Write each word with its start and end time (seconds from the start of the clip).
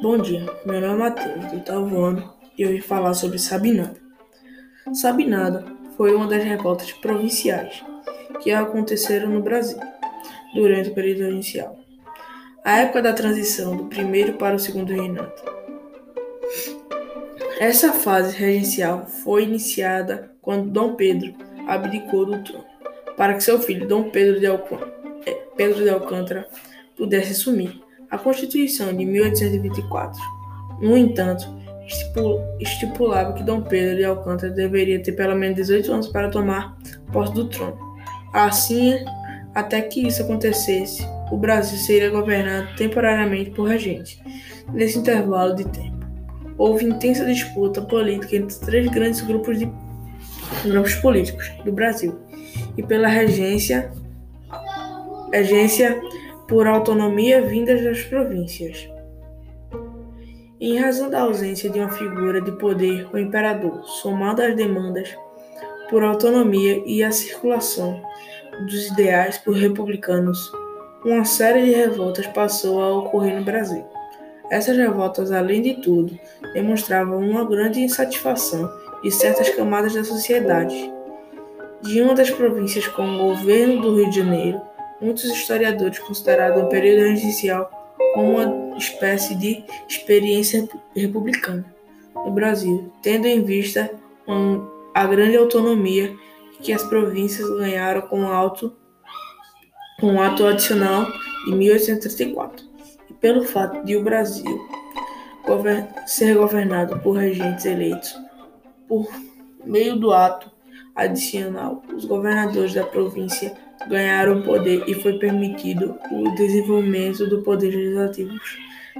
Bom 0.00 0.16
dia, 0.16 0.46
meu 0.64 0.80
nome 0.80 0.94
é 0.94 0.96
Matheus, 0.96 1.44
do 1.46 1.54
oitavo 1.54 2.00
ano, 2.00 2.32
e 2.56 2.62
eu 2.62 2.68
vim 2.68 2.80
falar 2.80 3.14
sobre 3.14 3.36
Sabinada. 3.36 3.96
Sabinada 4.94 5.64
foi 5.96 6.14
uma 6.14 6.28
das 6.28 6.44
revoltas 6.44 6.92
provinciais 6.92 7.84
que 8.40 8.52
aconteceram 8.52 9.28
no 9.28 9.42
Brasil 9.42 9.78
durante 10.54 10.90
o 10.90 10.94
período 10.94 11.32
inicial, 11.32 11.76
a 12.64 12.78
época 12.78 13.02
da 13.02 13.12
transição 13.12 13.76
do 13.76 13.86
primeiro 13.86 14.34
para 14.34 14.54
o 14.54 14.58
segundo 14.60 14.92
reinado. 14.92 15.32
Essa 17.58 17.92
fase 17.92 18.36
regencial 18.36 19.04
foi 19.04 19.42
iniciada 19.42 20.30
quando 20.40 20.70
Dom 20.70 20.94
Pedro 20.94 21.34
abdicou 21.66 22.24
do 22.24 22.42
trono 22.44 22.64
para 23.16 23.34
que 23.34 23.42
seu 23.42 23.60
filho 23.60 23.88
Dom 23.88 24.10
Pedro 24.10 24.38
de, 24.38 24.46
Alcântara, 24.46 24.94
eh, 25.26 25.42
Pedro 25.56 25.82
de 25.82 25.90
Alcântara 25.90 26.48
pudesse 26.96 27.32
assumir 27.32 27.87
a 28.10 28.18
Constituição 28.18 28.94
de 28.94 29.04
1824, 29.04 30.20
no 30.80 30.96
entanto, 30.96 31.46
estipulava 32.60 33.32
que 33.32 33.42
Dom 33.42 33.62
Pedro 33.62 33.96
de 33.96 34.04
Alcântara 34.04 34.52
deveria 34.52 35.02
ter 35.02 35.12
pelo 35.12 35.34
menos 35.34 35.56
18 35.56 35.92
anos 35.92 36.08
para 36.08 36.28
tomar 36.28 36.76
posse 37.12 37.32
do 37.34 37.48
trono. 37.48 37.78
Assim, 38.32 38.94
até 39.54 39.80
que 39.80 40.06
isso 40.06 40.22
acontecesse, 40.22 41.02
o 41.30 41.36
Brasil 41.36 41.78
seria 41.78 42.10
governado 42.10 42.68
temporariamente 42.76 43.50
por 43.50 43.68
regente. 43.68 44.22
Nesse 44.72 44.98
intervalo 44.98 45.54
de 45.54 45.64
tempo, 45.64 45.98
houve 46.56 46.84
intensa 46.84 47.24
disputa 47.24 47.80
política 47.80 48.36
entre 48.36 48.56
três 48.58 48.88
grandes 48.88 49.20
grupos 49.22 49.58
de 49.58 49.70
grupos 50.64 50.94
políticos 50.96 51.50
do 51.64 51.72
Brasil 51.72 52.18
e 52.76 52.82
pela 52.82 53.08
regência 53.08 53.92
regência 55.32 56.00
por 56.48 56.66
autonomia 56.66 57.42
vindas 57.42 57.84
das 57.84 58.02
províncias. 58.04 58.88
Em 60.58 60.78
razão 60.78 61.10
da 61.10 61.20
ausência 61.20 61.68
de 61.68 61.78
uma 61.78 61.90
figura 61.90 62.40
de 62.40 62.50
poder, 62.52 63.06
o 63.12 63.18
imperador, 63.18 63.84
somado 63.84 64.42
às 64.42 64.56
demandas 64.56 65.14
por 65.90 66.02
autonomia 66.02 66.82
e 66.86 67.04
a 67.04 67.12
circulação 67.12 68.02
dos 68.62 68.88
ideais 68.88 69.36
por 69.38 69.54
republicanos, 69.54 70.50
uma 71.04 71.24
série 71.24 71.66
de 71.66 71.72
revoltas 71.72 72.26
passou 72.26 72.82
a 72.82 72.96
ocorrer 72.96 73.38
no 73.38 73.44
Brasil. 73.44 73.84
Essas 74.50 74.76
revoltas, 74.76 75.30
além 75.30 75.60
de 75.60 75.74
tudo, 75.74 76.18
demonstravam 76.54 77.18
uma 77.18 77.44
grande 77.44 77.80
insatisfação 77.80 78.72
de 79.02 79.10
certas 79.10 79.50
camadas 79.50 79.94
da 79.94 80.02
sociedade. 80.02 80.92
De 81.82 82.00
uma 82.00 82.14
das 82.14 82.30
províncias 82.30 82.88
com 82.88 83.06
o 83.06 83.18
governo 83.28 83.82
do 83.82 83.96
Rio 83.96 84.10
de 84.10 84.16
Janeiro, 84.16 84.60
muitos 85.00 85.24
historiadores 85.24 85.98
consideram 85.98 86.64
o 86.64 86.68
período 86.68 87.08
regencial 87.08 87.70
como 88.14 88.40
uma 88.40 88.76
espécie 88.76 89.34
de 89.34 89.64
experiência 89.88 90.68
republicana 90.94 91.64
no 92.14 92.30
Brasil, 92.30 92.92
tendo 93.02 93.26
em 93.26 93.42
vista 93.42 93.90
a 94.94 95.06
grande 95.06 95.36
autonomia 95.36 96.14
que 96.60 96.72
as 96.72 96.82
províncias 96.82 97.48
ganharam 97.50 98.02
com 98.02 98.22
o 98.22 98.32
auto 98.32 98.76
com 100.00 100.14
o 100.14 100.22
ato 100.22 100.46
adicional 100.46 101.06
de 101.44 101.52
1834 101.52 102.64
e 103.10 103.14
pelo 103.14 103.44
fato 103.44 103.84
de 103.84 103.96
o 103.96 104.02
Brasil 104.02 104.68
govern 105.44 105.88
ser 106.06 106.36
governado 106.36 106.98
por 107.00 107.12
regentes 107.16 107.64
eleitos 107.64 108.14
por 108.86 109.08
meio 109.64 109.96
do 109.96 110.12
ato 110.12 110.50
adicional, 110.94 111.82
os 111.94 112.04
governadores 112.04 112.74
da 112.74 112.84
província 112.84 113.56
ganharam 113.86 114.42
poder 114.42 114.84
e 114.86 114.94
foi 114.94 115.18
permitido 115.18 115.98
o 116.10 116.34
desenvolvimento 116.34 117.26
do 117.28 117.42
poder 117.42 117.70
legislativo 117.74 118.34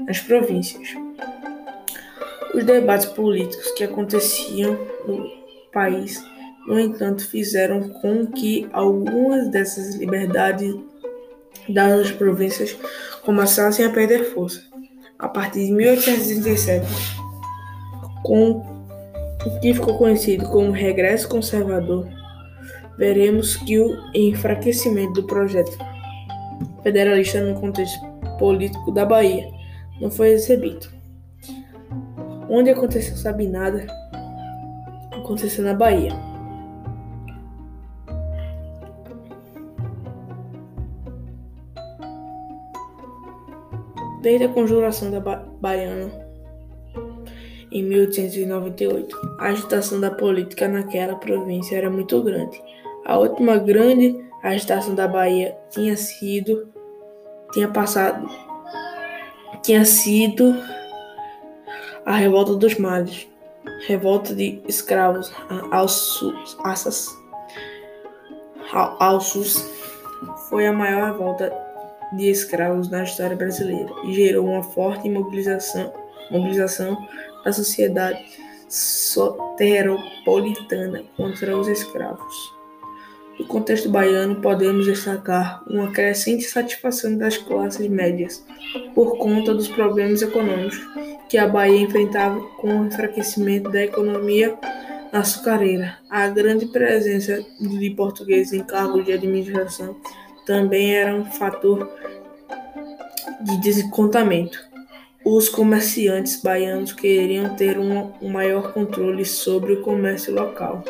nas 0.07 0.21
províncias. 0.21 0.89
Os 2.55 2.65
debates 2.65 3.07
políticos 3.07 3.71
que 3.73 3.85
aconteciam 3.85 4.79
no 5.07 5.31
país, 5.73 6.23
no 6.67 6.79
entanto, 6.79 7.27
fizeram 7.29 7.89
com 7.89 8.27
que 8.27 8.69
algumas 8.73 9.49
dessas 9.49 9.95
liberdades 9.95 10.75
às 11.77 12.11
províncias 12.13 12.77
começassem 13.23 13.85
a 13.85 13.91
perder 13.91 14.33
força. 14.33 14.63
A 15.19 15.29
partir 15.29 15.67
de 15.67 15.73
1837, 15.73 16.87
com 18.23 18.63
o 19.45 19.61
que 19.61 19.75
ficou 19.75 19.99
conhecido 19.99 20.49
como 20.49 20.71
regresso 20.71 21.29
conservador, 21.29 22.09
veremos 22.99 23.57
que 23.57 23.79
o 23.79 23.97
enfraquecimento 24.13 25.13
do 25.13 25.27
projeto 25.27 25.79
federalista 26.83 27.41
no 27.41 27.59
contexto 27.59 27.99
político 28.39 28.91
da 28.91 29.07
Bahia 29.07 29.49
não 30.01 30.11
foi 30.11 30.31
recebido. 30.31 30.89
Onde 32.51 32.71
aconteceu 32.71 33.17
sabe 33.17 33.47
nada, 33.47 33.87
aconteceu 35.13 35.65
na 35.65 35.75
Bahia. 35.75 36.13
Desde 44.21 44.47
a 44.47 44.49
conjuração 44.49 45.11
da 45.11 45.21
ba 45.21 45.47
Baiana 45.61 46.11
em 47.71 47.83
1898, 47.85 49.37
a 49.39 49.49
agitação 49.49 50.01
da 50.01 50.11
política 50.11 50.67
naquela 50.67 51.15
província 51.17 51.77
era 51.77 51.89
muito 51.89 52.21
grande. 52.23 52.61
A 53.09 53.19
última 53.19 53.57
grande 53.57 54.25
agitação 54.43 54.95
da 54.95 55.09
Bahia 55.09 55.57
tinha 55.71 55.97
sido 55.97 56.69
tinha 57.53 57.67
passado 57.67 58.29
tinha 59.63 59.85
sido 59.85 60.55
a 62.05 62.13
revolta 62.13 62.55
dos 62.55 62.79
males, 62.79 63.27
revolta 63.87 64.35
de 64.35 64.61
escravos 64.69 65.33
alços, 65.71 66.59
assas, 66.65 67.09
alços 68.73 69.65
foi 70.49 70.67
a 70.67 70.73
maior 70.73 71.13
revolta 71.13 71.53
de 72.13 72.29
escravos 72.31 72.91
na 72.91 73.05
história 73.05 73.37
brasileira 73.37 73.91
e 74.05 74.13
gerou 74.13 74.47
uma 74.47 74.63
forte 74.63 75.09
mobilização, 75.09 75.95
mobilização 76.31 76.95
da 77.43 77.53
sociedade 77.53 78.23
soteropolitana 78.69 81.05
contra 81.17 81.57
os 81.57 81.69
escravos. 81.69 82.58
No 83.39 83.47
contexto 83.47 83.89
baiano, 83.89 84.41
podemos 84.41 84.87
destacar 84.87 85.63
uma 85.69 85.93
crescente 85.93 86.45
satisfação 86.45 87.17
das 87.17 87.37
classes 87.37 87.89
médias 87.89 88.45
por 88.95 89.17
conta 89.17 89.55
dos 89.55 89.69
problemas 89.69 90.23
econômicos 90.23 90.79
que 91.29 91.39
a 91.39 91.47
Bahia 91.47 91.81
enfrentava 91.81 92.41
com 92.57 92.81
o 92.81 92.87
enfraquecimento 92.87 93.71
da 93.71 93.85
economia 93.85 94.59
açucareira. 95.13 95.99
A 96.11 96.27
grande 96.29 96.67
presença 96.67 97.45
de 97.61 97.91
portugueses 97.91 98.53
em 98.53 98.65
cargos 98.65 99.05
de 99.05 99.13
administração 99.13 99.97
também 100.45 100.95
era 100.95 101.15
um 101.15 101.25
fator 101.25 101.89
de 103.41 103.61
descontamento. 103.61 104.67
Os 105.25 105.49
comerciantes 105.49 106.43
baianos 106.43 106.93
queriam 106.93 107.55
ter 107.55 107.79
um 107.79 108.29
maior 108.29 108.73
controle 108.73 109.25
sobre 109.25 109.75
o 109.75 109.83
comércio 109.83 110.35
local. 110.35 110.83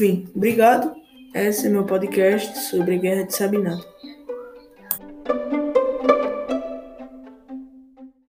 Enfim, 0.00 0.26
obrigado. 0.34 0.94
Esse 1.34 1.66
é 1.66 1.68
meu 1.68 1.84
podcast 1.84 2.70
sobre 2.70 2.94
a 2.94 2.98
Guerra 2.98 3.26
de 3.26 3.36
Sabinado. 3.36 3.84